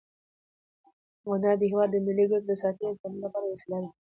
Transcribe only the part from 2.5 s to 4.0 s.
ساتنې او تبلیغ لپاره یوه وسیله ده.